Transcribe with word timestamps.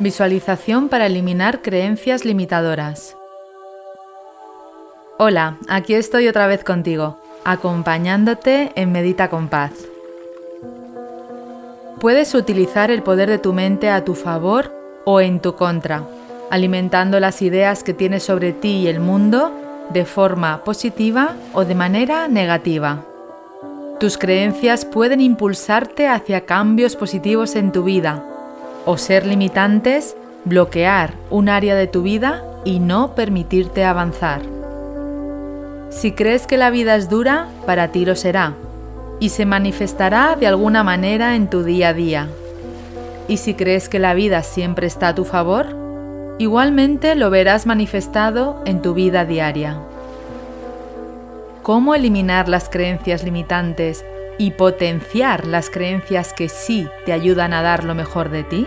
Visualización 0.00 0.88
para 0.88 1.06
eliminar 1.06 1.60
creencias 1.60 2.24
limitadoras. 2.24 3.16
Hola, 5.18 5.58
aquí 5.68 5.94
estoy 5.94 6.28
otra 6.28 6.46
vez 6.46 6.62
contigo, 6.62 7.18
acompañándote 7.44 8.70
en 8.76 8.92
Medita 8.92 9.28
con 9.28 9.48
Paz. 9.48 9.72
Puedes 11.98 12.36
utilizar 12.36 12.92
el 12.92 13.02
poder 13.02 13.28
de 13.28 13.38
tu 13.38 13.52
mente 13.52 13.90
a 13.90 14.04
tu 14.04 14.14
favor 14.14 14.72
o 15.04 15.20
en 15.20 15.40
tu 15.40 15.56
contra, 15.56 16.04
alimentando 16.48 17.18
las 17.18 17.42
ideas 17.42 17.82
que 17.82 17.92
tienes 17.92 18.22
sobre 18.22 18.52
ti 18.52 18.82
y 18.82 18.86
el 18.86 19.00
mundo 19.00 19.50
de 19.90 20.04
forma 20.04 20.62
positiva 20.62 21.34
o 21.52 21.64
de 21.64 21.74
manera 21.74 22.28
negativa. 22.28 23.04
Tus 23.98 24.16
creencias 24.16 24.84
pueden 24.84 25.20
impulsarte 25.20 26.06
hacia 26.06 26.46
cambios 26.46 26.94
positivos 26.94 27.56
en 27.56 27.72
tu 27.72 27.82
vida 27.82 28.22
o 28.88 28.96
ser 28.96 29.26
limitantes, 29.26 30.16
bloquear 30.46 31.12
un 31.28 31.50
área 31.50 31.74
de 31.74 31.86
tu 31.86 32.00
vida 32.00 32.42
y 32.64 32.80
no 32.80 33.14
permitirte 33.14 33.84
avanzar. 33.84 34.40
Si 35.90 36.12
crees 36.12 36.46
que 36.46 36.56
la 36.56 36.70
vida 36.70 36.96
es 36.96 37.10
dura, 37.10 37.48
para 37.66 37.88
ti 37.88 38.06
lo 38.06 38.16
será 38.16 38.54
y 39.20 39.28
se 39.28 39.44
manifestará 39.44 40.36
de 40.40 40.46
alguna 40.46 40.84
manera 40.84 41.36
en 41.36 41.50
tu 41.50 41.64
día 41.64 41.88
a 41.88 41.92
día. 41.92 42.28
Y 43.28 43.36
si 43.36 43.52
crees 43.52 43.90
que 43.90 43.98
la 43.98 44.14
vida 44.14 44.42
siempre 44.42 44.86
está 44.86 45.08
a 45.08 45.14
tu 45.14 45.26
favor, 45.26 45.66
igualmente 46.38 47.14
lo 47.14 47.28
verás 47.28 47.66
manifestado 47.66 48.62
en 48.64 48.80
tu 48.80 48.94
vida 48.94 49.26
diaria. 49.26 49.76
¿Cómo 51.62 51.94
eliminar 51.94 52.48
las 52.48 52.70
creencias 52.70 53.22
limitantes 53.22 54.02
y 54.38 54.52
potenciar 54.52 55.46
las 55.46 55.68
creencias 55.68 56.32
que 56.32 56.48
sí 56.48 56.88
te 57.04 57.12
ayudan 57.12 57.52
a 57.52 57.62
dar 57.62 57.84
lo 57.84 57.94
mejor 57.94 58.30
de 58.30 58.44
ti? 58.44 58.66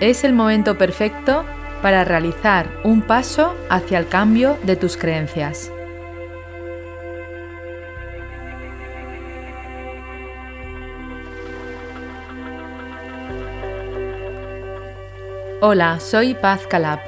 Es 0.00 0.24
el 0.24 0.32
momento 0.32 0.78
perfecto 0.78 1.44
para 1.82 2.04
realizar 2.04 2.70
un 2.84 3.02
paso 3.02 3.54
hacia 3.68 3.98
el 3.98 4.08
cambio 4.08 4.56
de 4.62 4.76
tus 4.76 4.96
creencias. 4.96 5.72
Hola, 15.60 15.98
soy 15.98 16.34
Paz 16.34 16.68
Calab, 16.68 17.00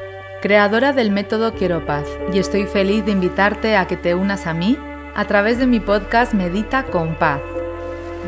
creadora 0.42 0.92
del 0.92 1.12
método 1.12 1.54
Quiero 1.54 1.86
Paz, 1.86 2.06
y 2.32 2.40
estoy 2.40 2.64
feliz 2.64 3.04
de 3.04 3.12
invitarte 3.12 3.76
a 3.76 3.86
que 3.86 3.96
te 3.96 4.16
unas 4.16 4.48
a 4.48 4.54
mí 4.54 4.76
a 5.20 5.26
través 5.26 5.58
de 5.58 5.66
mi 5.66 5.80
podcast 5.80 6.32
Medita 6.32 6.84
con 6.84 7.14
Paz. 7.14 7.42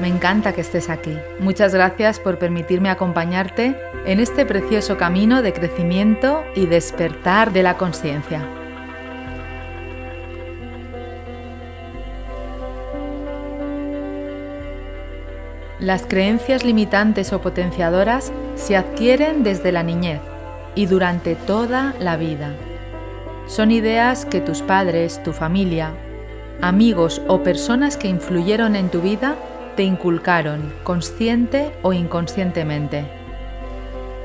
Me 0.02 0.08
encanta 0.08 0.52
que 0.52 0.60
estés 0.60 0.90
aquí. 0.90 1.16
Muchas 1.40 1.72
gracias 1.72 2.20
por 2.20 2.38
permitirme 2.38 2.90
acompañarte 2.90 3.74
en 4.04 4.20
este 4.20 4.44
precioso 4.44 4.98
camino 4.98 5.40
de 5.40 5.54
crecimiento 5.54 6.44
y 6.54 6.66
despertar 6.66 7.50
de 7.54 7.62
la 7.62 7.78
conciencia. 7.78 8.46
Las 15.80 16.02
creencias 16.06 16.62
limitantes 16.62 17.32
o 17.32 17.40
potenciadoras 17.40 18.34
se 18.54 18.76
adquieren 18.76 19.42
desde 19.44 19.72
la 19.72 19.82
niñez 19.82 20.20
y 20.74 20.84
durante 20.84 21.36
toda 21.36 21.94
la 21.98 22.18
vida. 22.18 22.50
Son 23.46 23.70
ideas 23.70 24.26
que 24.26 24.42
tus 24.42 24.60
padres, 24.60 25.22
tu 25.22 25.32
familia, 25.32 25.94
amigos 26.60 27.22
o 27.28 27.42
personas 27.42 27.96
que 27.96 28.08
influyeron 28.08 28.76
en 28.76 28.90
tu 28.90 29.00
vida 29.00 29.36
te 29.76 29.82
inculcaron, 29.82 30.72
consciente 30.84 31.72
o 31.82 31.92
inconscientemente. 31.92 33.04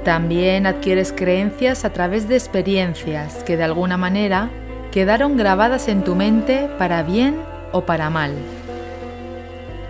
También 0.04 0.66
adquieres 0.66 1.12
creencias 1.12 1.86
a 1.86 1.92
través 1.92 2.28
de 2.28 2.36
experiencias 2.36 3.44
que 3.44 3.58
de 3.58 3.64
alguna 3.64 3.98
manera 3.98 4.50
quedaron 4.92 5.38
grabadas 5.38 5.88
en 5.88 6.04
tu 6.04 6.16
mente 6.16 6.70
para 6.78 7.04
bien 7.04 7.36
o 7.72 7.82
para 7.82 8.10
mal. 8.10 8.34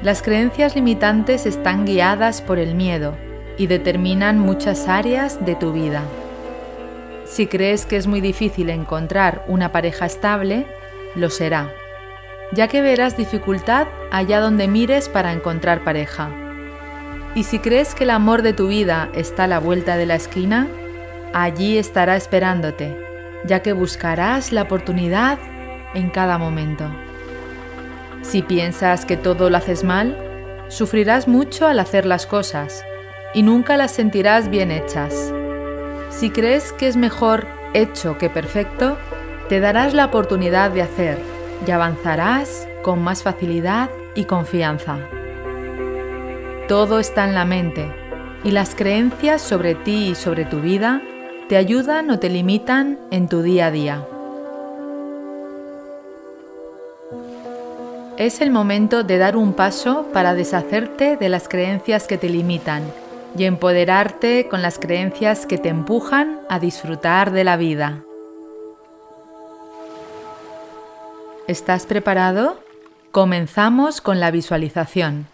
Las 0.04 0.22
creencias 0.22 0.76
limitantes 0.76 1.46
están 1.46 1.86
guiadas 1.86 2.42
por 2.42 2.60
el 2.60 2.76
miedo 2.76 3.16
y 3.58 3.68
determinan 3.68 4.40
muchas 4.40 4.88
áreas 4.88 5.44
de 5.46 5.56
tu 5.56 5.72
vida. 5.74 6.04
Si 7.26 7.48
crees 7.48 7.86
que 7.86 7.98
es 7.98 8.08
muy 8.08 8.22
difícil 8.22 8.70
encontrar 8.70 9.44
una 9.48 9.72
pareja 9.72 10.06
estable, 10.06 10.66
lo 11.16 11.30
será, 11.30 11.72
ya 12.52 12.68
que 12.68 12.82
verás 12.82 13.18
dificultad 13.18 13.88
allá 14.12 14.40
donde 14.40 14.68
mires 14.68 15.10
para 15.10 15.34
encontrar 15.34 15.84
pareja. 15.84 16.30
Y 17.36 17.44
si 17.44 17.60
crees 17.60 17.94
que 17.94 18.06
el 18.06 18.10
amor 18.10 18.42
de 18.42 18.54
tu 18.54 18.68
vida 18.68 19.10
está 19.14 19.44
a 19.44 19.48
la 19.48 19.60
vuelta 19.60 19.98
de 19.98 20.06
la 20.06 20.16
esquina, 20.16 20.68
allí 21.34 21.78
estará 21.78 22.16
esperándote, 22.16 22.98
ya 23.46 23.62
que 23.62 23.74
buscarás 23.74 24.52
la 24.52 24.64
oportunidad 24.64 25.38
en 25.94 26.10
cada 26.10 26.38
momento. 26.38 26.90
Si 28.22 28.42
piensas 28.42 29.06
que 29.06 29.18
todo 29.18 29.50
lo 29.50 29.58
haces 29.58 29.84
mal, 29.84 30.18
sufrirás 30.70 31.28
mucho 31.28 31.68
al 31.68 31.80
hacer 31.80 32.06
las 32.06 32.26
cosas 32.26 32.84
y 33.34 33.44
nunca 33.44 33.78
las 33.78 33.92
sentirás 33.92 34.50
bien 34.50 34.72
hechas. 34.72 35.34
Si 36.10 36.30
crees 36.30 36.74
que 36.74 36.88
es 36.88 36.98
mejor 36.98 37.48
hecho 37.74 38.18
que 38.18 38.30
perfecto, 38.30 38.98
te 39.50 39.60
darás 39.60 39.94
la 39.94 40.06
oportunidad 40.06 40.72
de 40.72 40.82
hacer 40.82 41.37
y 41.66 41.72
avanzarás 41.72 42.68
con 42.84 43.02
más 43.02 43.24
facilidad 43.24 43.90
y 44.16 44.26
confianza. 44.26 44.98
Todo 46.68 47.00
está 47.00 47.26
en 47.26 47.34
la 47.34 47.46
mente 47.46 47.92
y 48.44 48.52
las 48.52 48.76
creencias 48.76 49.42
sobre 49.42 49.76
ti 49.76 50.10
y 50.10 50.16
sobre 50.16 50.46
tu 50.46 50.60
vida 50.60 51.02
te 51.48 51.58
ayudan 51.58 52.10
o 52.12 52.20
te 52.20 52.30
limitan 52.30 53.00
en 53.10 53.30
tu 53.30 53.42
día 53.42 53.68
a 53.68 53.72
día. 53.72 54.08
Es 58.18 58.42
el 58.42 58.50
momento 58.50 59.04
de 59.04 59.18
dar 59.18 59.38
un 59.38 59.54
paso 59.54 60.08
para 60.12 60.34
deshacerte 60.34 61.18
de 61.18 61.30
las 61.30 61.48
creencias 61.48 62.08
que 62.08 62.18
te 62.18 62.30
limitan 62.30 62.84
y 63.38 63.44
empoderarte 63.44 64.48
con 64.50 64.62
las 64.62 64.80
creencias 64.80 65.46
que 65.46 65.58
te 65.58 65.70
empujan 65.70 66.40
a 66.50 66.60
disfrutar 66.60 67.32
de 67.32 67.44
la 67.44 67.58
vida. 67.58 68.07
¿Estás 71.48 71.86
preparado? 71.86 72.60
Comenzamos 73.14 74.02
con 74.02 74.20
la 74.20 74.32
visualización. 74.32 75.28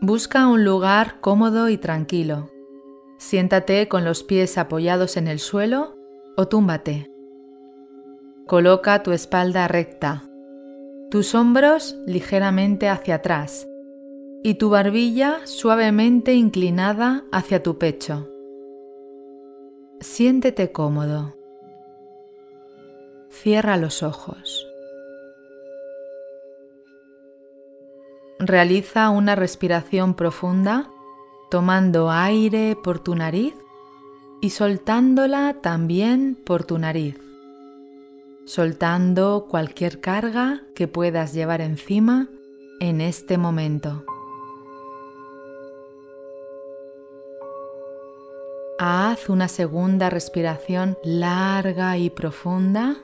Busca 0.00 0.46
un 0.46 0.64
lugar 0.64 1.16
cómodo 1.20 1.68
y 1.68 1.76
tranquilo. 1.76 2.52
Siéntate 3.18 3.88
con 3.88 4.04
los 4.04 4.22
pies 4.22 4.56
apoyados 4.58 5.16
en 5.16 5.26
el 5.26 5.40
suelo 5.40 5.96
o 6.36 6.46
túmbate. 6.46 7.10
Coloca 8.46 9.02
tu 9.02 9.10
espalda 9.10 9.66
recta, 9.66 10.22
tus 11.10 11.34
hombros 11.34 11.96
ligeramente 12.06 12.88
hacia 12.88 13.16
atrás 13.16 13.68
y 14.42 14.54
tu 14.54 14.70
barbilla 14.70 15.40
suavemente 15.44 16.34
inclinada 16.34 17.24
hacia 17.32 17.62
tu 17.62 17.78
pecho. 17.78 18.28
Siéntete 20.00 20.72
cómodo. 20.72 21.36
Cierra 23.30 23.76
los 23.76 24.02
ojos. 24.02 24.66
Realiza 28.38 29.10
una 29.10 29.34
respiración 29.34 30.14
profunda 30.14 30.90
tomando 31.50 32.10
aire 32.10 32.76
por 32.82 32.98
tu 32.98 33.14
nariz 33.14 33.54
y 34.40 34.50
soltándola 34.50 35.56
también 35.62 36.36
por 36.44 36.64
tu 36.64 36.78
nariz, 36.78 37.16
soltando 38.46 39.46
cualquier 39.50 40.00
carga 40.00 40.62
que 40.74 40.88
puedas 40.88 41.34
llevar 41.34 41.60
encima 41.60 42.28
en 42.80 43.00
este 43.00 43.36
momento. 43.36 44.04
Haz 48.78 49.28
una 49.28 49.48
segunda 49.48 50.10
respiración 50.10 50.96
larga 51.02 51.98
y 51.98 52.10
profunda 52.10 52.96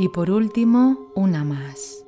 Y 0.00 0.10
por 0.10 0.30
último, 0.30 1.10
una 1.16 1.42
más. 1.42 2.07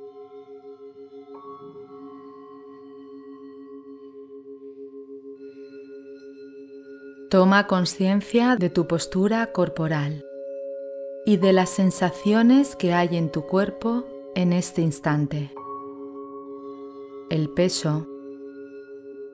Toma 7.31 7.65
conciencia 7.65 8.57
de 8.57 8.69
tu 8.69 8.87
postura 8.87 9.53
corporal 9.53 10.25
y 11.25 11.37
de 11.37 11.53
las 11.53 11.69
sensaciones 11.69 12.75
que 12.75 12.93
hay 12.93 13.15
en 13.15 13.31
tu 13.31 13.43
cuerpo 13.43 14.03
en 14.35 14.51
este 14.51 14.81
instante. 14.81 15.49
El 17.29 17.49
peso, 17.51 18.05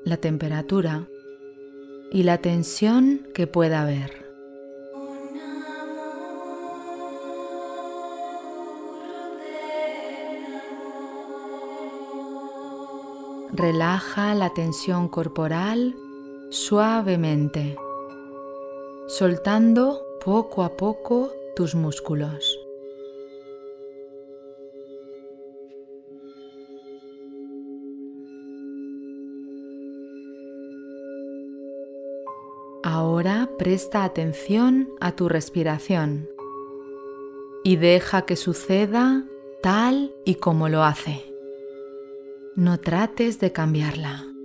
la 0.03 0.17
temperatura 0.17 1.07
y 2.11 2.21
la 2.21 2.37
tensión 2.37 3.27
que 3.33 3.47
pueda 3.47 3.81
haber. 3.81 4.27
Relaja 13.53 14.35
la 14.35 14.53
tensión 14.53 15.07
corporal 15.07 15.95
suavemente, 16.49 17.75
soltando 19.07 20.05
poco 20.23 20.63
a 20.63 20.75
poco 20.75 21.31
tus 21.55 21.75
músculos. 21.75 22.59
Ahora 32.83 33.49
presta 33.57 34.03
atención 34.03 34.89
a 34.99 35.13
tu 35.13 35.29
respiración 35.29 36.29
y 37.63 37.77
deja 37.77 38.23
que 38.23 38.35
suceda 38.35 39.25
tal 39.61 40.13
y 40.25 40.35
como 40.35 40.67
lo 40.67 40.83
hace. 40.83 41.33
No 42.55 42.79
trates 42.79 43.39
de 43.39 43.53
cambiarla. 43.53 44.36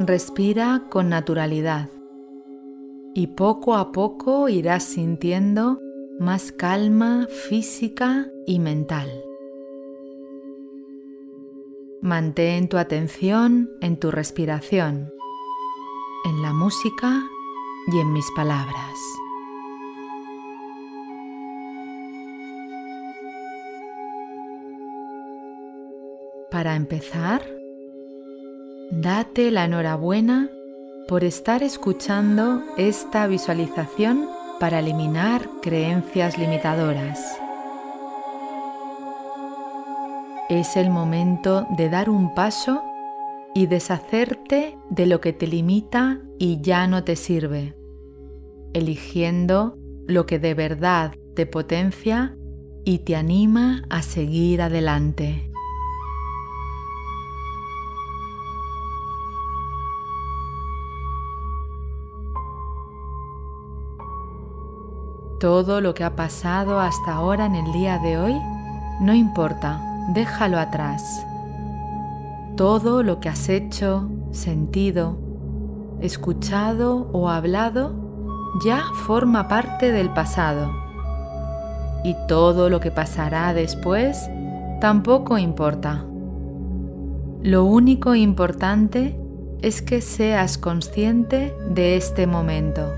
Respira 0.00 0.84
con 0.90 1.08
naturalidad 1.08 1.88
y 3.16 3.26
poco 3.26 3.74
a 3.74 3.90
poco 3.90 4.48
irás 4.48 4.84
sintiendo 4.84 5.80
más 6.20 6.52
calma 6.52 7.26
física 7.48 8.28
y 8.46 8.60
mental. 8.60 9.10
Mantén 12.00 12.68
tu 12.68 12.76
atención 12.76 13.70
en 13.80 13.98
tu 13.98 14.12
respiración 14.12 15.12
en 16.24 16.42
la 16.42 16.52
música 16.52 17.24
y 17.92 17.98
en 17.98 18.12
mis 18.12 18.30
palabras. 18.36 18.98
Para 26.52 26.76
empezar, 26.76 27.57
date 28.90 29.50
la 29.50 29.64
enhorabuena 29.64 30.48
por 31.08 31.24
estar 31.24 31.62
escuchando 31.62 32.62
esta 32.76 33.26
visualización 33.26 34.28
para 34.58 34.80
eliminar 34.80 35.48
creencias 35.62 36.38
limitadoras. 36.38 37.38
Es 40.48 40.76
el 40.76 40.90
momento 40.90 41.66
de 41.76 41.90
dar 41.90 42.08
un 42.08 42.34
paso 42.34 42.82
y 43.54 43.66
deshacerte 43.66 44.78
de 44.88 45.06
lo 45.06 45.20
que 45.20 45.32
te 45.32 45.46
limita 45.46 46.20
y 46.38 46.60
ya 46.62 46.86
no 46.86 47.04
te 47.04 47.16
sirve, 47.16 47.74
eligiendo 48.72 49.76
lo 50.06 50.24
que 50.24 50.38
de 50.38 50.54
verdad 50.54 51.12
te 51.34 51.44
potencia 51.44 52.36
y 52.84 53.00
te 53.00 53.16
anima 53.16 53.82
a 53.90 54.00
seguir 54.00 54.62
adelante. 54.62 55.47
Todo 65.40 65.80
lo 65.80 65.94
que 65.94 66.04
ha 66.04 66.16
pasado 66.16 66.80
hasta 66.80 67.14
ahora 67.14 67.46
en 67.46 67.54
el 67.54 67.72
día 67.72 67.98
de 67.98 68.18
hoy 68.18 68.36
no 69.00 69.14
importa, 69.14 69.80
déjalo 70.12 70.58
atrás 70.58 71.24
todo 72.58 73.04
lo 73.04 73.20
que 73.20 73.28
has 73.28 73.48
hecho, 73.48 74.10
sentido, 74.32 75.16
escuchado 76.00 77.08
o 77.12 77.28
hablado 77.28 77.94
ya 78.64 78.82
forma 79.06 79.46
parte 79.46 79.92
del 79.92 80.10
pasado. 80.10 80.68
Y 82.02 82.16
todo 82.26 82.68
lo 82.68 82.80
que 82.80 82.90
pasará 82.90 83.54
después 83.54 84.28
tampoco 84.80 85.38
importa. 85.38 86.04
Lo 87.42 87.64
único 87.64 88.16
importante 88.16 89.16
es 89.62 89.80
que 89.80 90.00
seas 90.00 90.58
consciente 90.58 91.54
de 91.70 91.96
este 91.96 92.26
momento, 92.26 92.92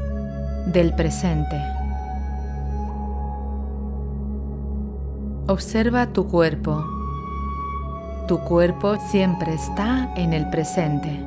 del 0.72 0.94
presente. 0.94 1.79
Observa 5.50 6.12
tu 6.12 6.28
cuerpo 6.28 6.84
tu 8.30 8.38
cuerpo 8.38 8.94
siempre 9.08 9.54
está 9.54 10.14
en 10.14 10.32
el 10.32 10.48
presente. 10.50 11.20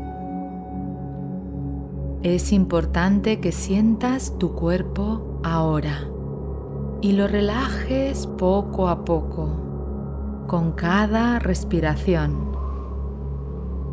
Es 2.21 2.53
importante 2.53 3.41
que 3.41 3.51
sientas 3.51 4.39
tu 4.39 4.53
cuerpo 4.53 5.41
ahora 5.43 6.07
y 7.01 7.11
lo 7.11 7.27
relajes 7.27 8.25
poco 8.25 8.87
a 8.87 9.03
poco 9.03 10.45
con 10.47 10.71
cada 10.71 11.39
respiración. 11.39 12.55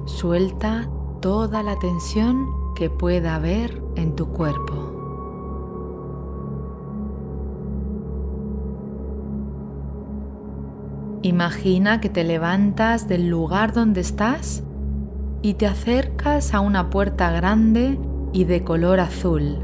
Suelta 0.04 0.88
toda 1.20 1.64
la 1.64 1.76
tensión 1.80 2.46
que 2.76 2.90
pueda 2.90 3.34
haber 3.34 3.82
en 3.96 4.14
tu 4.14 4.28
cuerpo. 4.28 4.89
Imagina 11.22 12.00
que 12.00 12.08
te 12.08 12.24
levantas 12.24 13.06
del 13.06 13.28
lugar 13.28 13.74
donde 13.74 14.00
estás 14.00 14.62
y 15.42 15.54
te 15.54 15.66
acercas 15.66 16.54
a 16.54 16.60
una 16.60 16.88
puerta 16.88 17.30
grande 17.30 18.00
y 18.32 18.44
de 18.44 18.64
color 18.64 19.00
azul. 19.00 19.58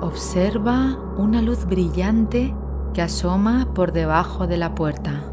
Observa 0.00 0.96
una 1.16 1.42
luz 1.42 1.64
brillante 1.64 2.54
que 2.94 3.02
asoma 3.02 3.68
por 3.74 3.90
debajo 3.90 4.46
de 4.46 4.56
la 4.58 4.76
puerta. 4.76 5.24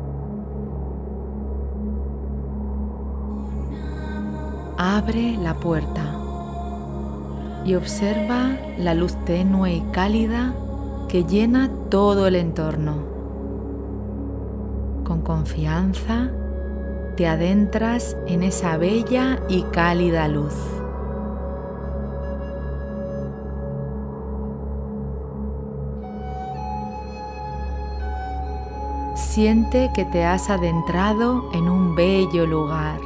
Abre 4.75 5.37
la 5.37 5.53
puerta 5.53 6.01
y 7.63 7.75
observa 7.75 8.57
la 8.79 8.95
luz 8.95 9.13
tenue 9.25 9.73
y 9.73 9.81
cálida 9.91 10.55
que 11.09 11.23
llena 11.23 11.71
todo 11.89 12.27
el 12.27 12.35
entorno. 12.35 12.97
Con 15.03 15.21
confianza 15.23 16.29
te 17.17 17.27
adentras 17.27 18.15
en 18.27 18.43
esa 18.43 18.77
bella 18.77 19.39
y 19.49 19.63
cálida 19.63 20.27
luz. 20.27 20.53
Siente 29.15 29.89
que 29.95 30.05
te 30.05 30.23
has 30.23 30.49
adentrado 30.49 31.49
en 31.53 31.67
un 31.69 31.95
bello 31.95 32.45
lugar 32.45 32.99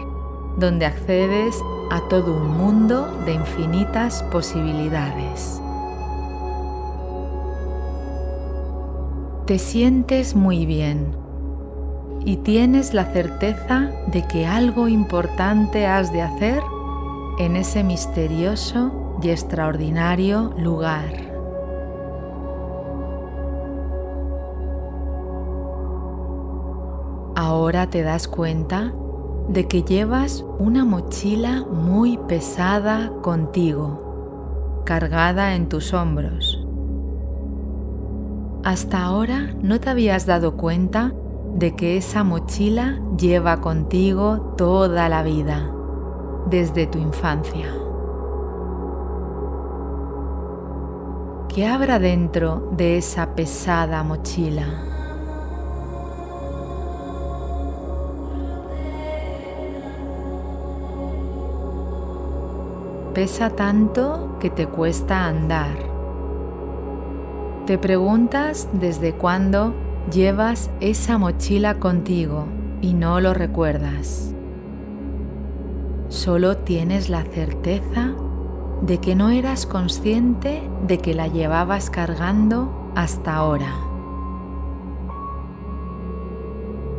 donde 0.58 0.86
accedes 0.86 1.58
a 1.90 2.02
todo 2.10 2.36
un 2.36 2.58
mundo 2.58 3.08
de 3.26 3.34
infinitas 3.34 4.24
posibilidades. 4.24 5.63
Te 9.46 9.60
sientes 9.60 10.36
muy 10.36 10.66
bien 10.66 11.18
y 12.24 12.38
tienes 12.38 12.94
la 12.94 13.12
certeza 13.12 13.92
de 14.08 14.26
que 14.26 14.46
algo 14.46 14.88
importante 14.88 15.86
has 15.86 16.14
de 16.14 16.22
hacer 16.22 16.64
en 17.40 17.58
ese 17.58 17.84
misterioso 17.84 19.18
y 19.22 19.32
extraordinario 19.32 20.54
lugar. 20.58 21.12
Ahora 27.36 27.90
te 27.90 28.02
das 28.02 28.30
cuenta 28.30 28.94
de 29.50 29.68
que 29.68 29.84
llevas 29.84 30.46
una 30.58 30.86
mochila 30.86 31.66
muy 31.70 32.18
pesada 32.30 33.12
contigo, 33.22 34.84
cargada 34.86 35.56
en 35.56 35.68
tus 35.68 35.94
hombros 35.94 36.53
hasta 38.64 39.04
ahora 39.04 39.54
no 39.62 39.80
te 39.80 39.90
habías 39.90 40.26
dado 40.26 40.56
cuenta 40.56 41.14
de 41.56 41.76
que 41.76 41.98
esa 41.98 42.24
mochila 42.24 43.00
lleva 43.18 43.62
contigo 43.62 44.56
toda 44.58 45.10
la 45.10 45.24
vida, 45.24 45.72
desde 46.50 46.88
tu 46.88 46.98
infancia. 46.98 47.68
¿Qué 51.50 51.68
habrá 51.68 52.00
dentro 52.00 52.70
de 52.76 52.98
esa 52.98 53.36
pesada 53.36 54.04
mochila? 54.04 54.94
pesa 63.14 63.52
tanto 63.52 64.38
que 64.40 64.50
te 64.50 64.68
cuesta 64.68 65.28
andar. 65.28 65.93
Te 67.66 67.78
preguntas 67.78 68.68
desde 68.74 69.14
cuándo 69.14 69.74
llevas 70.12 70.70
esa 70.82 71.18
mochila 71.18 71.80
contigo 71.80 72.46
y 72.82 72.94
no 72.94 73.22
lo 73.22 73.34
recuerdas. 73.34 74.36
Solo 76.10 76.58
tienes 76.58 77.10
la 77.10 77.24
certeza 77.24 78.14
de 78.82 78.98
que 78.98 79.16
no 79.16 79.30
eras 79.30 79.66
consciente 79.66 80.62
de 80.86 80.98
que 80.98 81.14
la 81.14 81.30
llevabas 81.30 81.90
cargando 81.90 82.92
hasta 82.96 83.34
ahora. 83.34 83.74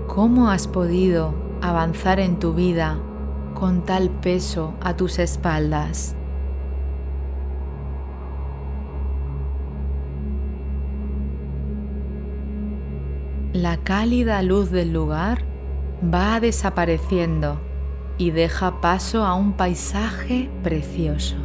¿Cómo 0.06 0.48
has 0.48 0.66
podido 0.66 1.34
avanzar 1.60 2.20
en 2.20 2.38
tu 2.38 2.54
vida 2.54 2.96
con 3.52 3.82
tal 3.82 4.08
peso 4.08 4.72
a 4.80 4.96
tus 4.96 5.18
espaldas? 5.18 6.16
La 13.54 13.76
cálida 13.76 14.42
luz 14.42 14.72
del 14.72 14.92
lugar 14.92 15.44
va 16.12 16.40
desapareciendo 16.40 17.60
y 18.18 18.32
deja 18.32 18.80
paso 18.80 19.24
a 19.24 19.34
un 19.34 19.52
paisaje 19.52 20.50
precioso. 20.64 21.36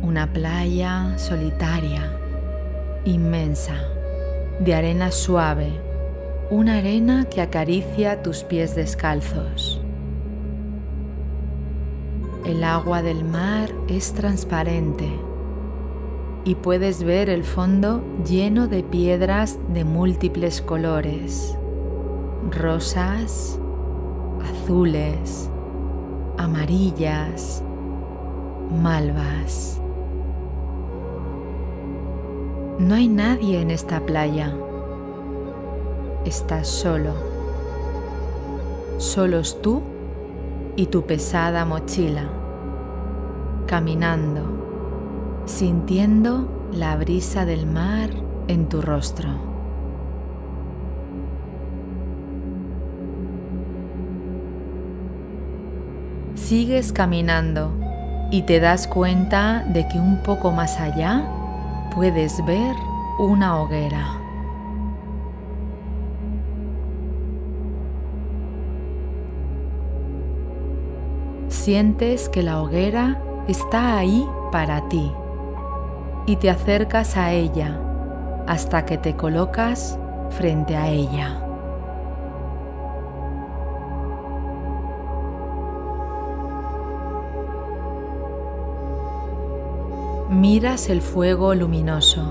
Una 0.00 0.32
playa 0.32 1.18
solitaria, 1.18 2.10
inmensa, 3.04 3.74
de 4.60 4.74
arena 4.74 5.10
suave, 5.10 5.78
una 6.48 6.78
arena 6.78 7.26
que 7.26 7.42
acaricia 7.42 8.22
tus 8.22 8.42
pies 8.42 8.74
descalzos. 8.74 9.78
El 12.46 12.64
agua 12.64 13.02
del 13.02 13.24
mar 13.24 13.68
es 13.88 14.14
transparente 14.14 15.10
y 16.44 16.56
puedes 16.56 17.04
ver 17.04 17.30
el 17.30 17.44
fondo 17.44 18.02
lleno 18.26 18.66
de 18.66 18.82
piedras 18.82 19.58
de 19.72 19.84
múltiples 19.84 20.60
colores, 20.60 21.56
rosas, 22.50 23.58
azules, 24.42 25.48
amarillas, 26.38 27.62
malvas. 28.82 29.80
No 32.78 32.96
hay 32.96 33.06
nadie 33.06 33.60
en 33.60 33.70
esta 33.70 34.00
playa. 34.00 34.52
Estás 36.24 36.66
solo. 36.66 37.14
Solos 38.98 39.60
tú 39.62 39.82
y 40.74 40.86
tu 40.86 41.02
pesada 41.06 41.64
mochila, 41.64 42.28
caminando, 43.66 44.51
sintiendo 45.46 46.68
la 46.72 46.96
brisa 46.96 47.44
del 47.44 47.66
mar 47.66 48.10
en 48.48 48.68
tu 48.68 48.80
rostro. 48.80 49.28
Sigues 56.34 56.92
caminando 56.92 57.72
y 58.30 58.42
te 58.42 58.60
das 58.60 58.86
cuenta 58.86 59.64
de 59.64 59.86
que 59.88 59.98
un 59.98 60.22
poco 60.22 60.52
más 60.52 60.78
allá 60.80 61.28
puedes 61.94 62.44
ver 62.46 62.74
una 63.18 63.60
hoguera. 63.60 64.18
Sientes 71.48 72.28
que 72.28 72.42
la 72.42 72.60
hoguera 72.60 73.22
está 73.46 73.98
ahí 73.98 74.26
para 74.50 74.88
ti 74.88 75.12
y 76.26 76.36
te 76.36 76.50
acercas 76.50 77.16
a 77.16 77.32
ella 77.32 77.78
hasta 78.46 78.84
que 78.84 78.98
te 78.98 79.16
colocas 79.16 79.98
frente 80.30 80.76
a 80.76 80.88
ella. 80.88 81.38
Miras 90.30 90.88
el 90.88 91.02
fuego 91.02 91.54
luminoso, 91.54 92.24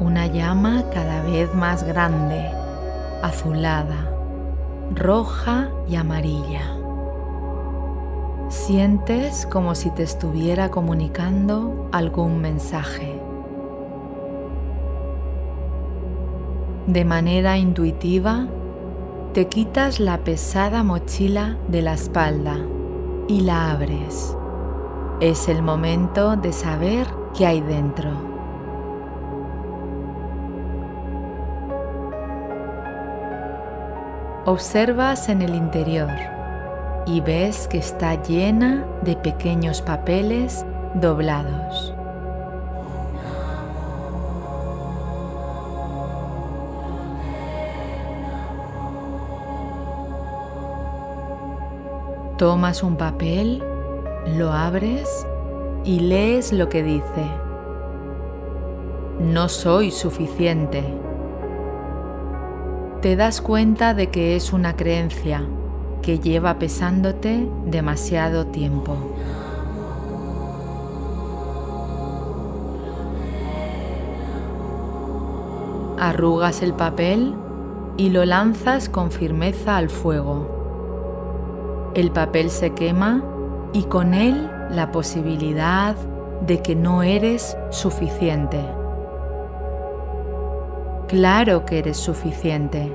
una 0.00 0.26
llama 0.26 0.84
cada 0.92 1.22
vez 1.22 1.54
más 1.54 1.84
grande, 1.84 2.50
azulada, 3.22 4.10
roja 4.94 5.68
y 5.86 5.96
amarilla. 5.96 6.62
Sientes 8.48 9.46
como 9.46 9.74
si 9.74 9.90
te 9.90 10.02
estuviera 10.02 10.70
comunicando 10.70 11.88
algún 11.92 12.40
mensaje. 12.40 13.21
De 16.86 17.04
manera 17.04 17.58
intuitiva, 17.58 18.48
te 19.34 19.46
quitas 19.46 20.00
la 20.00 20.18
pesada 20.18 20.82
mochila 20.82 21.56
de 21.68 21.80
la 21.80 21.94
espalda 21.94 22.58
y 23.28 23.42
la 23.42 23.70
abres. 23.70 24.36
Es 25.20 25.48
el 25.48 25.62
momento 25.62 26.34
de 26.34 26.52
saber 26.52 27.06
qué 27.38 27.46
hay 27.46 27.60
dentro. 27.60 28.10
Observas 34.44 35.28
en 35.28 35.40
el 35.42 35.54
interior 35.54 36.10
y 37.06 37.20
ves 37.20 37.68
que 37.68 37.78
está 37.78 38.20
llena 38.20 38.84
de 39.02 39.14
pequeños 39.14 39.82
papeles 39.82 40.66
doblados. 40.94 41.91
Tomas 52.42 52.82
un 52.82 52.96
papel, 52.96 53.62
lo 54.36 54.50
abres 54.50 55.24
y 55.84 56.00
lees 56.00 56.52
lo 56.52 56.68
que 56.68 56.82
dice. 56.82 57.24
No 59.20 59.48
soy 59.48 59.92
suficiente. 59.92 60.82
Te 63.00 63.14
das 63.14 63.40
cuenta 63.40 63.94
de 63.94 64.08
que 64.08 64.34
es 64.34 64.52
una 64.52 64.74
creencia 64.74 65.46
que 66.02 66.18
lleva 66.18 66.58
pesándote 66.58 67.48
demasiado 67.64 68.46
tiempo. 68.46 68.96
Arrugas 75.96 76.60
el 76.62 76.74
papel 76.74 77.36
y 77.96 78.10
lo 78.10 78.24
lanzas 78.24 78.88
con 78.88 79.12
firmeza 79.12 79.76
al 79.76 79.90
fuego. 79.90 80.61
El 81.94 82.10
papel 82.10 82.48
se 82.48 82.70
quema 82.70 83.22
y 83.74 83.82
con 83.82 84.14
él 84.14 84.50
la 84.70 84.90
posibilidad 84.92 85.94
de 86.46 86.62
que 86.62 86.74
no 86.74 87.02
eres 87.02 87.54
suficiente. 87.68 88.58
Claro 91.08 91.66
que 91.66 91.80
eres 91.80 91.98
suficiente. 91.98 92.90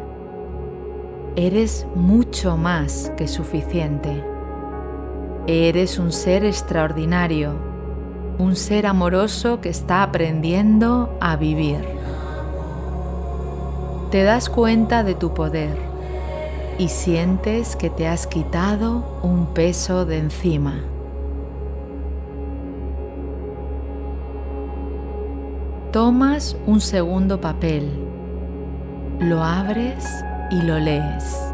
Eres 1.35 1.85
mucho 1.93 2.57
más 2.57 3.11
que 3.15 3.27
suficiente. 3.27 4.23
Eres 5.45 5.99
un 5.99 6.11
ser 6.11 6.43
extraordinario, 6.43 7.53
un 8.39 8.55
ser 8.55 8.87
amoroso 8.87 9.61
que 9.61 9.69
está 9.69 10.01
aprendiendo 10.01 11.15
a 11.21 11.35
vivir. 11.35 11.85
Te 14.09 14.23
das 14.23 14.49
cuenta 14.49 15.03
de 15.03 15.13
tu 15.13 15.35
poder 15.35 15.86
y 16.79 16.89
sientes 16.89 17.75
que 17.75 17.89
te 17.89 18.07
has 18.07 18.27
quitado 18.27 19.19
un 19.23 19.47
peso 19.47 20.05
de 20.05 20.19
encima. 20.19 20.83
Tomas 25.91 26.55
un 26.67 26.79
segundo 26.79 27.41
papel, 27.41 27.89
lo 29.19 29.43
abres 29.43 30.05
y 30.51 30.61
lo 30.61 30.77
lees. 30.77 31.51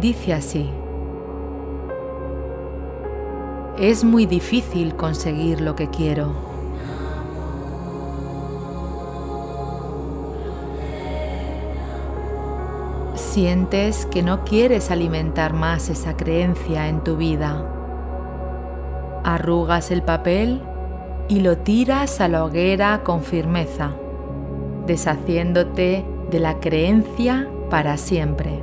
Dice 0.00 0.32
así, 0.32 0.70
es 3.78 4.04
muy 4.04 4.24
difícil 4.24 4.96
conseguir 4.96 5.60
lo 5.60 5.76
que 5.76 5.90
quiero. 5.90 6.45
Sientes 13.36 14.06
que 14.06 14.22
no 14.22 14.44
quieres 14.44 14.90
alimentar 14.90 15.52
más 15.52 15.90
esa 15.90 16.16
creencia 16.16 16.88
en 16.88 17.04
tu 17.04 17.18
vida. 17.18 17.70
Arrugas 19.24 19.90
el 19.90 20.00
papel 20.00 20.62
y 21.28 21.40
lo 21.40 21.58
tiras 21.58 22.22
a 22.22 22.28
la 22.28 22.46
hoguera 22.46 23.02
con 23.04 23.22
firmeza, 23.22 23.92
deshaciéndote 24.86 26.06
de 26.30 26.40
la 26.40 26.60
creencia 26.60 27.46
para 27.68 27.98
siempre. 27.98 28.62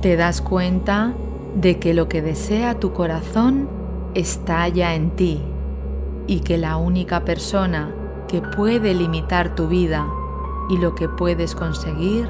Te 0.00 0.16
das 0.16 0.42
cuenta 0.42 1.12
de 1.54 1.78
que 1.78 1.94
lo 1.94 2.08
que 2.08 2.20
desea 2.20 2.80
tu 2.80 2.92
corazón 2.92 3.81
está 4.14 4.68
ya 4.68 4.94
en 4.94 5.10
ti 5.16 5.42
y 6.26 6.40
que 6.40 6.58
la 6.58 6.76
única 6.76 7.24
persona 7.24 7.94
que 8.28 8.40
puede 8.40 8.94
limitar 8.94 9.54
tu 9.54 9.68
vida 9.68 10.06
y 10.68 10.78
lo 10.78 10.94
que 10.94 11.08
puedes 11.08 11.54
conseguir 11.54 12.28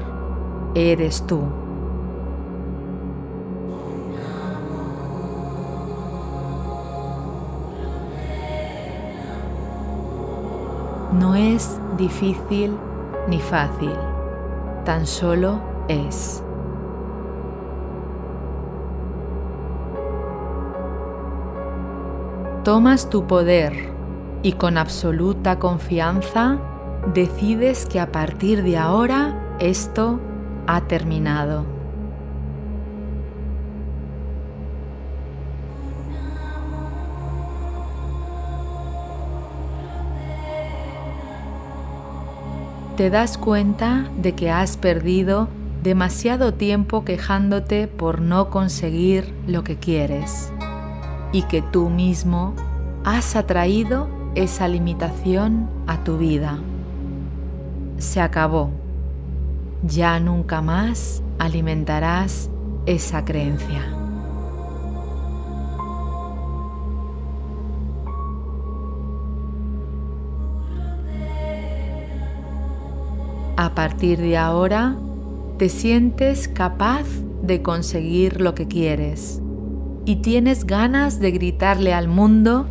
eres 0.75 1.25
tú. 1.27 1.41
No 11.13 11.35
es 11.35 11.79
difícil 11.97 12.75
ni 13.29 13.39
fácil, 13.39 13.93
tan 14.83 15.05
solo 15.05 15.61
es. 15.87 16.42
Tomas 22.63 23.09
tu 23.09 23.27
poder 23.27 23.73
y 24.41 24.53
con 24.53 24.77
absoluta 24.77 25.59
confianza 25.59 26.59
decides 27.13 27.85
que 27.85 27.99
a 27.99 28.09
partir 28.09 28.63
de 28.63 28.77
ahora 28.77 29.57
esto 29.59 30.21
ha 30.65 30.87
terminado. 30.87 31.65
Te 42.95 43.09
das 43.09 43.37
cuenta 43.37 44.09
de 44.21 44.35
que 44.35 44.51
has 44.51 44.77
perdido 44.77 45.49
demasiado 45.81 46.53
tiempo 46.53 47.03
quejándote 47.03 47.89
por 47.89 48.21
no 48.21 48.49
conseguir 48.49 49.33
lo 49.47 49.65
que 49.65 49.75
quieres 49.75 50.52
y 51.33 51.41
que 51.41 51.61
tú 51.61 51.89
mismo 51.89 52.53
has 53.03 53.35
atraído 53.35 54.07
esa 54.35 54.69
limitación 54.69 55.67
a 55.87 56.03
tu 56.05 56.17
vida. 56.17 56.59
Se 57.97 58.21
acabó. 58.21 58.69
Ya 59.81 60.17
nunca 60.21 60.61
más 60.61 61.21
alimentarás 61.39 62.49
esa 62.85 63.25
creencia. 63.25 63.81
A 73.57 73.75
partir 73.75 74.19
de 74.19 74.37
ahora, 74.37 74.95
te 75.57 75.69
sientes 75.69 76.47
capaz 76.47 77.05
de 77.41 77.61
conseguir 77.61 78.39
lo 78.39 78.55
que 78.55 78.67
quieres 78.67 79.42
y 80.05 80.17
tienes 80.17 80.65
ganas 80.65 81.19
de 81.19 81.31
gritarle 81.31 81.93
al 81.93 82.07
mundo 82.07 82.65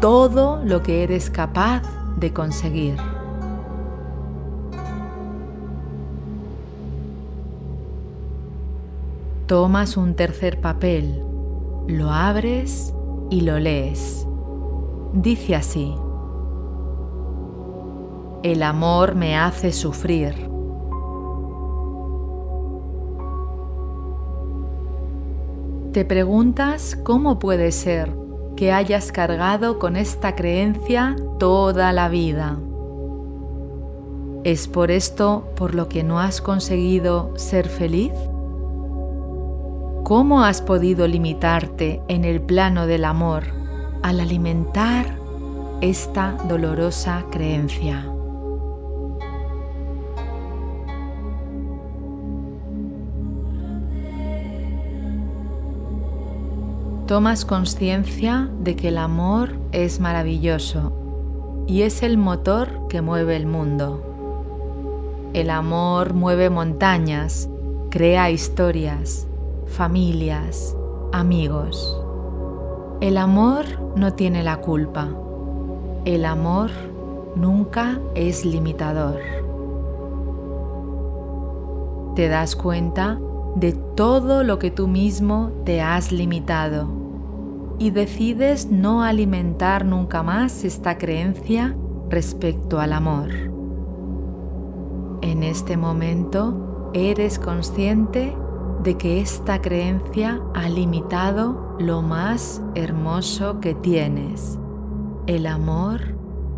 todo 0.00 0.62
lo 0.64 0.82
que 0.82 1.02
eres 1.02 1.30
capaz 1.30 1.82
de 2.16 2.32
conseguir. 2.32 2.96
Tomas 9.46 9.96
un 9.96 10.14
tercer 10.14 10.60
papel, 10.60 11.22
lo 11.86 12.10
abres 12.10 12.94
y 13.30 13.42
lo 13.42 13.58
lees. 13.58 14.26
Dice 15.12 15.54
así, 15.54 15.94
el 18.42 18.62
amor 18.62 19.14
me 19.14 19.36
hace 19.36 19.72
sufrir 19.72 20.51
Te 25.92 26.06
preguntas 26.06 26.96
cómo 27.02 27.38
puede 27.38 27.70
ser 27.70 28.10
que 28.56 28.72
hayas 28.72 29.12
cargado 29.12 29.78
con 29.78 29.96
esta 29.96 30.34
creencia 30.34 31.16
toda 31.38 31.92
la 31.92 32.08
vida. 32.08 32.56
¿Es 34.42 34.68
por 34.68 34.90
esto 34.90 35.52
por 35.54 35.74
lo 35.74 35.90
que 35.90 36.02
no 36.02 36.18
has 36.18 36.40
conseguido 36.40 37.36
ser 37.36 37.68
feliz? 37.68 38.12
¿Cómo 40.02 40.44
has 40.44 40.62
podido 40.62 41.06
limitarte 41.06 42.00
en 42.08 42.24
el 42.24 42.40
plano 42.40 42.86
del 42.86 43.04
amor 43.04 43.44
al 44.02 44.20
alimentar 44.20 45.18
esta 45.82 46.38
dolorosa 46.48 47.26
creencia? 47.30 48.11
Tomas 57.12 57.44
conciencia 57.44 58.48
de 58.60 58.74
que 58.74 58.88
el 58.88 58.96
amor 58.96 59.50
es 59.72 60.00
maravilloso 60.00 60.94
y 61.66 61.82
es 61.82 62.02
el 62.02 62.16
motor 62.16 62.88
que 62.88 63.02
mueve 63.02 63.36
el 63.36 63.44
mundo. 63.44 65.30
El 65.34 65.50
amor 65.50 66.14
mueve 66.14 66.48
montañas, 66.48 67.50
crea 67.90 68.30
historias, 68.30 69.26
familias, 69.66 70.74
amigos. 71.12 72.00
El 73.02 73.18
amor 73.18 73.66
no 73.94 74.14
tiene 74.14 74.42
la 74.42 74.62
culpa. 74.62 75.10
El 76.06 76.24
amor 76.24 76.70
nunca 77.36 78.00
es 78.14 78.46
limitador. 78.46 79.20
Te 82.16 82.28
das 82.28 82.56
cuenta 82.56 83.20
de 83.54 83.74
todo 83.74 84.44
lo 84.44 84.58
que 84.58 84.70
tú 84.70 84.88
mismo 84.88 85.50
te 85.66 85.82
has 85.82 86.10
limitado 86.10 87.01
y 87.78 87.90
decides 87.90 88.70
no 88.70 89.02
alimentar 89.02 89.84
nunca 89.84 90.22
más 90.22 90.64
esta 90.64 90.98
creencia 90.98 91.76
respecto 92.08 92.80
al 92.80 92.92
amor. 92.92 93.30
En 95.22 95.42
este 95.42 95.76
momento 95.76 96.90
eres 96.94 97.38
consciente 97.38 98.36
de 98.82 98.96
que 98.96 99.20
esta 99.20 99.60
creencia 99.60 100.42
ha 100.54 100.68
limitado 100.68 101.76
lo 101.78 102.02
más 102.02 102.60
hermoso 102.74 103.60
que 103.60 103.74
tienes, 103.74 104.58
el 105.26 105.46
amor 105.46 106.00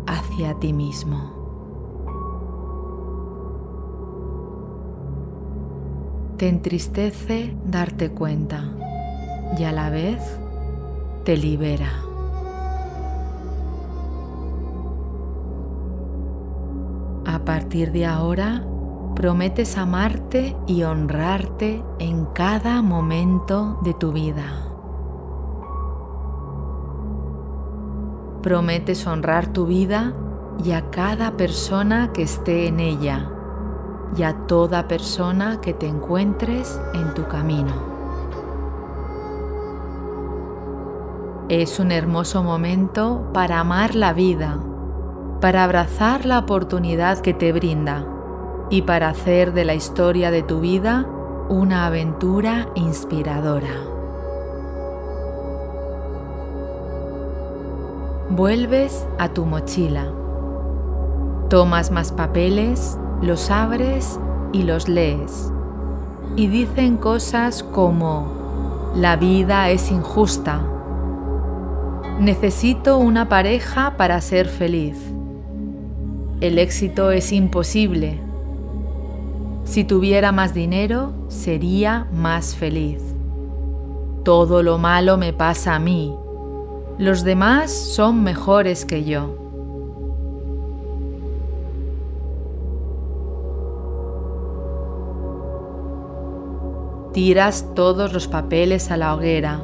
hacia 0.07 0.55
ti 0.55 0.73
mismo. 0.73 1.33
Te 6.37 6.49
entristece 6.49 7.55
darte 7.65 8.11
cuenta 8.11 8.75
y 9.57 9.63
a 9.63 9.71
la 9.71 9.89
vez 9.89 10.39
te 11.25 11.35
libera. 11.35 11.89
A 17.25 17.39
partir 17.43 17.91
de 17.91 18.05
ahora, 18.05 18.63
prometes 19.15 19.77
amarte 19.77 20.55
y 20.67 20.83
honrarte 20.83 21.83
en 21.97 22.25
cada 22.25 22.83
momento 22.83 23.79
de 23.81 23.95
tu 23.95 24.11
vida. 24.11 24.45
Prometes 28.43 29.07
honrar 29.07 29.47
tu 29.47 29.65
vida 29.65 30.13
y 30.63 30.73
a 30.73 30.91
cada 30.91 31.35
persona 31.37 32.13
que 32.13 32.21
esté 32.21 32.67
en 32.67 32.79
ella 32.79 33.31
y 34.15 34.21
a 34.21 34.45
toda 34.45 34.87
persona 34.87 35.59
que 35.59 35.73
te 35.73 35.87
encuentres 35.87 36.79
en 36.93 37.15
tu 37.15 37.27
camino. 37.27 37.94
Es 41.47 41.79
un 41.79 41.91
hermoso 41.91 42.41
momento 42.41 43.29
para 43.31 43.59
amar 43.59 43.93
la 43.93 44.13
vida, 44.13 44.57
para 45.41 45.63
abrazar 45.63 46.25
la 46.25 46.39
oportunidad 46.39 47.19
que 47.19 47.35
te 47.35 47.53
brinda 47.53 48.03
y 48.71 48.81
para 48.81 49.09
hacer 49.09 49.53
de 49.53 49.63
la 49.63 49.75
historia 49.75 50.31
de 50.31 50.41
tu 50.41 50.59
vida 50.59 51.05
una 51.47 51.85
aventura 51.85 52.69
inspiradora. 52.73 53.75
Vuelves 58.31 59.05
a 59.19 59.29
tu 59.29 59.45
mochila. 59.45 60.07
Tomas 61.47 61.91
más 61.91 62.11
papeles, 62.11 62.97
los 63.21 63.51
abres 63.51 64.19
y 64.51 64.63
los 64.63 64.89
lees. 64.89 65.51
Y 66.35 66.47
dicen 66.47 66.97
cosas 66.97 67.61
como, 67.61 68.91
la 68.95 69.15
vida 69.15 69.69
es 69.69 69.91
injusta 69.91 70.71
Necesito 72.19 72.97
una 72.97 73.27
pareja 73.27 73.97
para 73.97 74.21
ser 74.21 74.47
feliz. 74.47 74.97
El 76.39 76.59
éxito 76.59 77.11
es 77.11 77.33
imposible. 77.33 78.21
Si 79.65 79.83
tuviera 79.83 80.31
más 80.31 80.53
dinero, 80.53 81.11
sería 81.27 82.07
más 82.13 82.55
feliz. 82.55 83.01
Todo 84.23 84.63
lo 84.63 84.77
malo 84.77 85.17
me 85.17 85.33
pasa 85.33 85.75
a 85.75 85.79
mí. 85.79 86.15
Los 86.97 87.25
demás 87.25 87.69
son 87.71 88.23
mejores 88.23 88.85
que 88.85 89.03
yo. 89.03 89.35
Tiras 97.11 97.73
todos 97.75 98.13
los 98.13 98.29
papeles 98.29 98.89
a 98.89 98.95
la 98.95 99.13
hoguera 99.13 99.59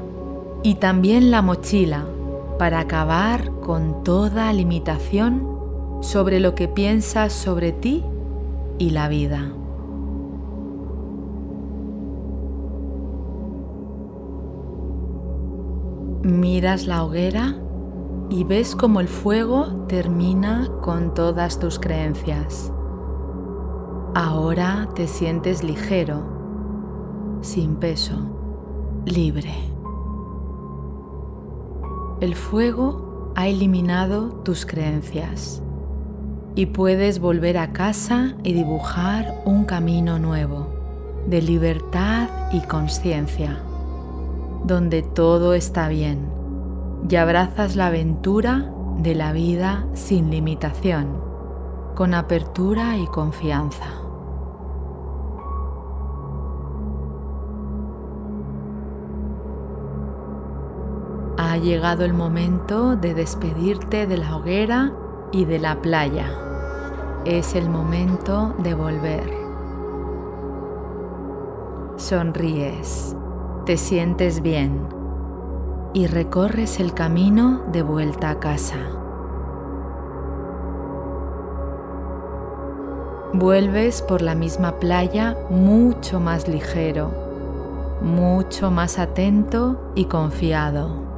y 0.64 0.76
también 0.76 1.32
la 1.32 1.42
mochila 1.42 2.06
para 2.62 2.82
acabar 2.82 3.50
con 3.62 4.04
toda 4.04 4.54
limitación 4.54 5.98
sobre 6.02 6.40
lo 6.40 6.54
que 6.54 6.68
piensas 6.68 7.34
sobre 7.34 7.72
ti 7.72 8.04
y 8.78 8.92
la 8.92 9.10
vida. 9.10 9.52
Miras 16.22 16.86
la 16.86 17.04
hoguera 17.04 17.56
y 18.30 18.44
ves 18.44 18.76
como 18.76 19.00
el 19.00 19.08
fuego 19.08 19.88
termina 19.88 20.70
con 20.82 21.16
todas 21.16 21.58
tus 21.58 21.80
creencias. 21.80 22.72
Ahora 24.14 24.88
te 24.94 25.08
sientes 25.08 25.64
ligero, 25.64 27.40
sin 27.42 27.78
peso, 27.78 28.20
libre. 29.06 29.71
El 32.22 32.36
fuego 32.36 33.34
ha 33.36 33.48
eliminado 33.48 34.28
tus 34.44 34.68
creencias 34.68 35.64
y 36.54 36.68
puedes 36.68 37.20
volver 37.20 37.58
a 37.58 37.74
casa 37.74 38.36
y 38.44 38.54
dibujar 38.54 39.42
un 39.44 39.66
camino 39.66 40.20
nuevo 40.20 40.68
de 41.26 41.42
libertad 41.42 42.30
y 42.52 42.60
conciencia, 42.60 43.64
donde 44.66 45.02
todo 45.02 45.56
está 45.56 45.88
bien 45.88 46.30
y 47.10 47.16
abrazas 47.16 47.76
la 47.76 47.88
aventura 47.88 48.72
de 49.00 49.16
la 49.16 49.34
vida 49.34 49.88
sin 49.96 50.30
limitación, 50.30 51.18
con 51.96 52.14
apertura 52.14 52.98
y 52.98 53.08
confianza. 53.08 54.01
Ha 61.52 61.58
llegado 61.58 62.06
el 62.06 62.14
momento 62.14 62.96
de 62.96 63.14
despedirte 63.14 64.08
de 64.08 64.16
la 64.16 64.38
hoguera 64.38 64.94
y 65.34 65.44
de 65.44 65.60
la 65.60 65.82
playa. 65.82 66.32
Es 67.26 67.56
el 67.56 67.70
momento 67.70 68.56
de 68.60 68.74
volver. 68.74 69.30
Sonríes, 71.98 73.18
te 73.66 73.76
sientes 73.76 74.42
bien 74.42 74.88
y 75.94 76.08
recorres 76.08 76.80
el 76.80 76.94
camino 76.94 77.64
de 77.70 77.82
vuelta 77.82 78.30
a 78.30 78.40
casa. 78.40 78.78
Vuelves 83.34 84.02
por 84.02 84.22
la 84.22 84.36
misma 84.36 84.80
playa 84.80 85.36
mucho 85.50 86.22
más 86.22 86.48
ligero, 86.48 87.12
mucho 88.02 88.72
más 88.72 89.00
atento 89.00 89.92
y 89.96 90.06
confiado. 90.06 91.11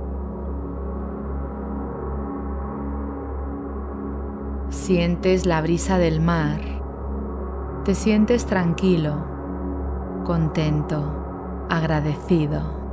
Sientes 4.83 5.45
la 5.45 5.61
brisa 5.61 5.97
del 5.97 6.19
mar, 6.19 6.59
te 7.85 7.95
sientes 7.95 8.45
tranquilo, 8.45 9.15
contento, 10.25 11.65
agradecido 11.69 12.83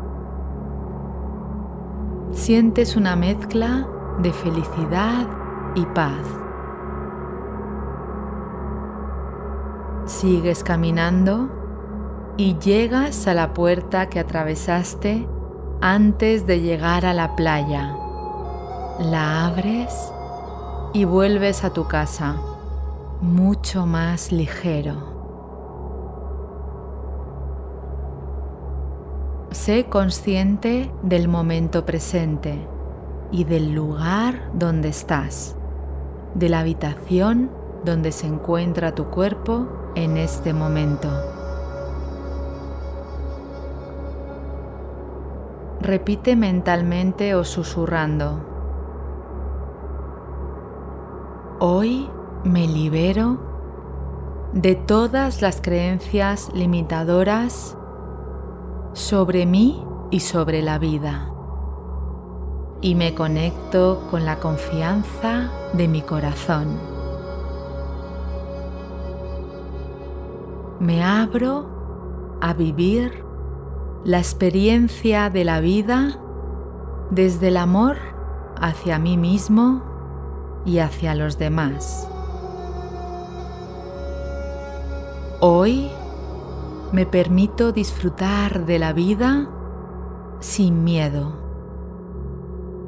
sientes 2.32 2.96
una 2.96 3.16
mezcla 3.16 3.86
de 4.22 4.32
felicidad 4.32 5.26
y 5.74 5.84
paz. 5.86 6.26
Sigues 10.06 10.64
caminando 10.64 11.48
y 12.36 12.56
llegas 12.58 13.26
a 13.26 13.34
la 13.34 13.52
puerta 13.52 14.08
que 14.08 14.18
atravesaste 14.18 15.28
antes 15.80 16.46
de 16.46 16.60
llegar 16.60 17.06
a 17.06 17.14
la 17.14 17.36
playa. 17.36 17.96
La 18.98 19.46
abres 19.46 20.12
y 20.92 21.04
vuelves 21.04 21.62
a 21.64 21.70
tu 21.70 21.86
casa 21.86 22.36
mucho 23.20 23.86
más 23.86 24.32
ligero. 24.32 25.18
Sé 29.52 29.84
consciente 29.84 30.90
del 31.02 31.28
momento 31.28 31.84
presente 31.84 32.66
y 33.30 33.44
del 33.44 33.72
lugar 33.72 34.50
donde 34.54 34.88
estás, 34.88 35.56
de 36.34 36.48
la 36.48 36.60
habitación 36.60 37.50
donde 37.84 38.10
se 38.10 38.26
encuentra 38.26 38.94
tu 38.94 39.06
cuerpo 39.06 39.68
en 39.94 40.16
este 40.16 40.52
momento. 40.52 41.08
Repite 45.80 46.36
mentalmente 46.36 47.34
o 47.34 47.44
susurrando. 47.44 48.49
Hoy 51.62 52.08
me 52.42 52.66
libero 52.66 53.38
de 54.54 54.76
todas 54.76 55.42
las 55.42 55.60
creencias 55.60 56.50
limitadoras 56.54 57.76
sobre 58.94 59.44
mí 59.44 59.84
y 60.10 60.20
sobre 60.20 60.62
la 60.62 60.78
vida. 60.78 61.30
Y 62.80 62.94
me 62.94 63.14
conecto 63.14 64.06
con 64.10 64.24
la 64.24 64.38
confianza 64.38 65.50
de 65.74 65.86
mi 65.86 66.00
corazón. 66.00 66.80
Me 70.78 71.04
abro 71.04 72.38
a 72.40 72.54
vivir 72.54 73.22
la 74.02 74.16
experiencia 74.16 75.28
de 75.28 75.44
la 75.44 75.60
vida 75.60 76.18
desde 77.10 77.48
el 77.48 77.58
amor 77.58 77.98
hacia 78.58 78.98
mí 78.98 79.18
mismo 79.18 79.89
y 80.64 80.78
hacia 80.78 81.14
los 81.14 81.38
demás. 81.38 82.08
Hoy 85.40 85.90
me 86.92 87.06
permito 87.06 87.72
disfrutar 87.72 88.66
de 88.66 88.78
la 88.78 88.92
vida 88.92 89.48
sin 90.40 90.84
miedo, 90.84 91.32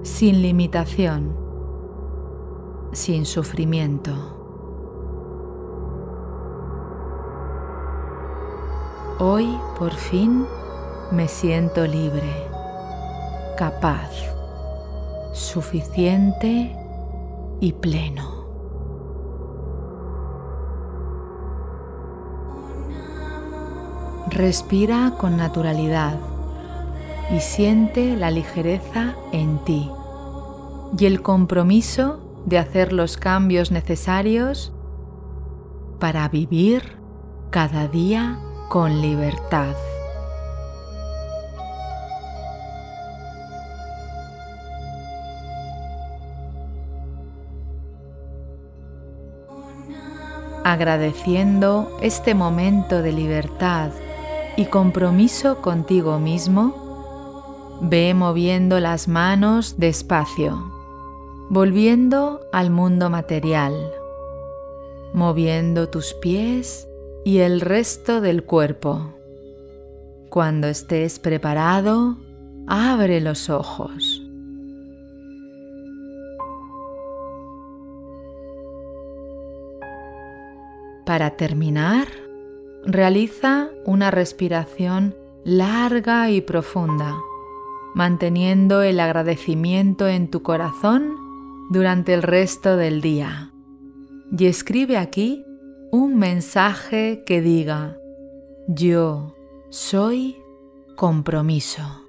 sin 0.02 0.42
limitación, 0.42 1.34
sin 2.92 3.24
sufrimiento. 3.24 4.12
Hoy 9.18 9.56
por 9.78 9.92
fin 9.92 10.46
me 11.10 11.28
siento 11.28 11.86
libre, 11.86 12.48
capaz, 13.56 14.10
suficiente 15.32 16.81
y 17.62 17.72
pleno. 17.72 18.42
Respira 24.28 25.14
con 25.16 25.36
naturalidad 25.36 26.18
y 27.30 27.38
siente 27.38 28.16
la 28.16 28.32
ligereza 28.32 29.14
en 29.30 29.58
ti 29.64 29.88
y 30.98 31.06
el 31.06 31.22
compromiso 31.22 32.42
de 32.46 32.58
hacer 32.58 32.92
los 32.92 33.16
cambios 33.16 33.70
necesarios 33.70 34.72
para 36.00 36.28
vivir 36.28 36.96
cada 37.50 37.86
día 37.86 38.40
con 38.70 39.00
libertad. 39.00 39.76
Agradeciendo 50.72 51.98
este 52.00 52.34
momento 52.34 53.02
de 53.02 53.12
libertad 53.12 53.90
y 54.56 54.64
compromiso 54.64 55.60
contigo 55.60 56.18
mismo, 56.18 57.76
ve 57.82 58.14
moviendo 58.14 58.80
las 58.80 59.06
manos 59.06 59.74
despacio, 59.76 60.56
volviendo 61.50 62.40
al 62.54 62.70
mundo 62.70 63.10
material, 63.10 63.74
moviendo 65.12 65.90
tus 65.90 66.14
pies 66.14 66.88
y 67.22 67.40
el 67.40 67.60
resto 67.60 68.22
del 68.22 68.42
cuerpo. 68.42 69.12
Cuando 70.30 70.68
estés 70.68 71.18
preparado, 71.18 72.16
abre 72.66 73.20
los 73.20 73.50
ojos. 73.50 74.01
Para 81.12 81.36
terminar, 81.36 82.08
Realiza 82.86 83.68
una 83.84 84.10
respiración 84.10 85.14
larga 85.44 86.30
y 86.30 86.40
profunda, 86.40 87.14
manteniendo 87.94 88.80
el 88.80 88.98
agradecimiento 88.98 90.08
en 90.08 90.30
tu 90.30 90.42
corazón 90.42 91.14
durante 91.68 92.14
el 92.14 92.22
resto 92.22 92.78
del 92.78 93.02
día. 93.02 93.52
Y 94.38 94.46
escribe 94.46 94.96
aquí 94.96 95.44
un 95.90 96.16
mensaje 96.16 97.24
que 97.26 97.42
diga, 97.42 97.98
yo 98.66 99.36
soy 99.68 100.38
compromiso. 100.96 102.06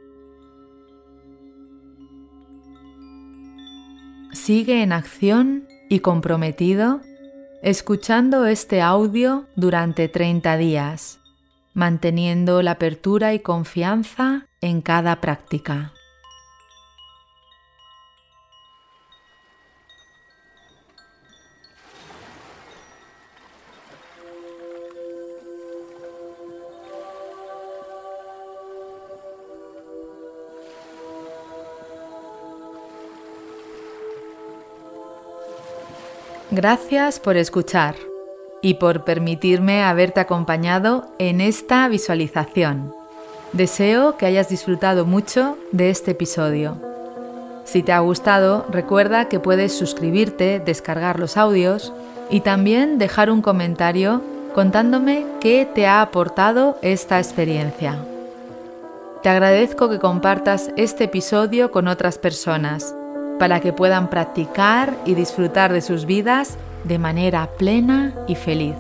Sigue 4.32 4.82
en 4.82 4.94
acción 4.94 5.68
y 5.90 6.00
comprometido 6.00 7.02
escuchando 7.64 8.46
este 8.46 8.82
audio 8.82 9.46
durante 9.56 10.10
30 10.10 10.58
días, 10.58 11.22
manteniendo 11.74 12.62
la 12.62 12.72
apertura 12.72 13.34
y 13.34 13.40
confianza 13.40 14.48
en 14.60 14.82
cada 14.82 15.22
práctica. 15.22 15.94
Gracias 36.56 37.20
por 37.20 37.36
escuchar 37.36 37.96
y 38.62 38.76
por 38.76 39.06
permitirme 39.06 39.82
haberte 39.82 40.20
acompañado 40.20 41.08
en 41.18 41.42
esta 41.42 41.88
visualización. 41.88 42.94
Deseo 43.54 44.18
que 44.18 44.28
hayas 44.28 44.50
disfrutado 44.50 45.08
mucho 45.08 45.58
de 45.72 45.90
este 45.90 46.12
episodio. 46.12 46.78
Si 47.64 47.82
te 47.82 47.92
ha 47.92 48.02
gustado, 48.02 48.68
recuerda 48.70 49.30
que 49.30 49.40
puedes 49.40 49.76
suscribirte, 49.76 50.60
descargar 50.60 51.18
los 51.18 51.38
audios 51.38 51.92
y 52.30 52.42
también 52.42 53.00
dejar 53.00 53.32
un 53.32 53.42
comentario 53.42 54.22
contándome 54.54 55.26
qué 55.42 55.68
te 55.74 55.88
ha 55.88 56.04
aportado 56.04 56.78
esta 56.84 57.18
experiencia. 57.18 57.98
Te 59.24 59.30
agradezco 59.30 59.90
que 59.90 59.98
compartas 59.98 60.70
este 60.78 61.06
episodio 61.06 61.72
con 61.72 61.88
otras 61.88 62.20
personas 62.20 62.94
para 63.40 63.60
que 63.60 63.74
puedan 63.74 64.10
practicar 64.10 64.94
y 65.06 65.16
disfrutar 65.16 65.74
de 65.74 65.82
sus 65.82 66.06
vidas 66.06 66.58
de 66.84 67.00
manera 67.00 67.50
plena 67.58 68.14
y 68.28 68.36
feliz. 68.36 68.76